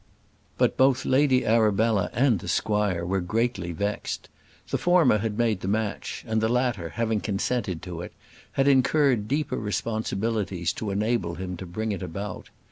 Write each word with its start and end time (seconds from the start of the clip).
But 0.57 0.77
both 0.77 1.05
Lady 1.05 1.45
Arabella 1.45 2.09
and 2.11 2.39
the 2.39 2.47
squire 2.47 3.05
were 3.05 3.21
greatly 3.21 3.71
vexed. 3.71 4.29
The 4.71 4.79
former 4.79 5.19
had 5.19 5.37
made 5.37 5.59
the 5.59 5.67
match, 5.67 6.25
and 6.27 6.41
the 6.41 6.49
latter, 6.49 6.89
having 6.89 7.21
consented 7.21 7.83
to 7.83 8.01
it, 8.01 8.13
had 8.53 8.67
incurred 8.67 9.27
deeper 9.27 9.57
responsibilities 9.57 10.73
to 10.73 10.89
enable 10.89 11.35
him 11.35 11.55
to 11.57 11.67
bring 11.67 11.91
it 11.91 12.01
about. 12.01 12.49